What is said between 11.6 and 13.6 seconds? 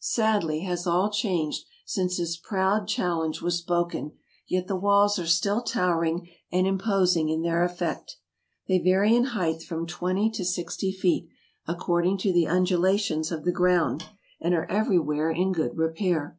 according to the undulations of the